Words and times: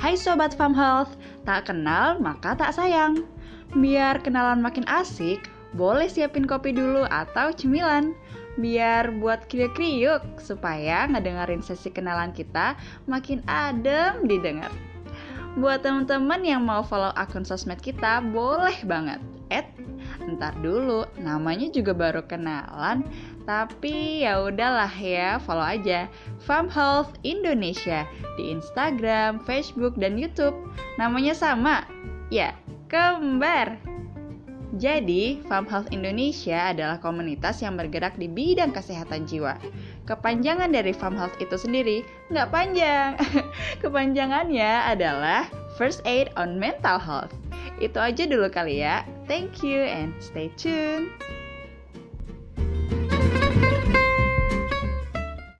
Hai 0.00 0.16
Sobat 0.16 0.56
Farm 0.56 0.72
Health, 0.72 1.20
tak 1.44 1.68
kenal 1.68 2.16
maka 2.24 2.56
tak 2.56 2.72
sayang. 2.72 3.20
Biar 3.76 4.16
kenalan 4.24 4.64
makin 4.64 4.88
asik, 4.88 5.52
boleh 5.76 6.08
siapin 6.08 6.48
kopi 6.48 6.72
dulu 6.72 7.04
atau 7.12 7.52
cemilan. 7.52 8.16
Biar 8.56 9.12
buat 9.20 9.44
kriuk-kriuk, 9.52 10.24
supaya 10.40 11.04
ngedengerin 11.04 11.60
sesi 11.60 11.92
kenalan 11.92 12.32
kita 12.32 12.80
makin 13.04 13.44
adem 13.44 14.24
didengar. 14.24 14.72
Buat 15.60 15.84
teman-teman 15.84 16.48
yang 16.48 16.64
mau 16.64 16.80
follow 16.80 17.12
akun 17.12 17.44
sosmed 17.44 17.84
kita, 17.84 18.24
boleh 18.24 18.80
banget. 18.88 19.20
At 19.52 19.68
Ntar 20.28 20.56
dulu, 20.60 21.08
namanya 21.16 21.72
juga 21.72 21.96
baru 21.96 22.20
kenalan, 22.28 23.04
tapi 23.48 24.24
ya 24.24 24.44
udahlah 24.44 24.92
ya, 24.92 25.40
follow 25.40 25.64
aja 25.64 26.06
Farm 26.44 26.68
Health 26.68 27.16
Indonesia 27.24 28.04
di 28.36 28.52
Instagram, 28.52 29.40
Facebook, 29.48 29.96
dan 29.96 30.20
YouTube. 30.20 30.54
Namanya 31.00 31.32
sama, 31.32 31.88
ya, 32.28 32.52
kembar. 32.92 33.80
Jadi, 34.78 35.42
Farm 35.50 35.66
Health 35.66 35.90
Indonesia 35.90 36.70
adalah 36.70 37.02
komunitas 37.02 37.58
yang 37.58 37.74
bergerak 37.74 38.14
di 38.14 38.30
bidang 38.30 38.70
kesehatan 38.70 39.26
jiwa. 39.26 39.58
Kepanjangan 40.06 40.70
dari 40.70 40.94
Farm 40.94 41.18
Health 41.18 41.34
itu 41.42 41.58
sendiri 41.58 42.06
nggak 42.30 42.54
panjang. 42.54 43.18
Kepanjangannya 43.82 44.86
adalah 44.86 45.50
First 45.74 46.06
Aid 46.06 46.30
on 46.38 46.62
Mental 46.62 47.02
Health. 47.02 47.34
Itu 47.80 47.96
aja 47.96 48.28
dulu 48.28 48.52
kali 48.52 48.84
ya. 48.84 49.08
Thank 49.24 49.64
you 49.64 49.80
and 49.80 50.12
stay 50.20 50.52
tuned. 50.60 51.08